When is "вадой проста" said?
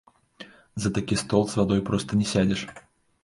1.61-2.11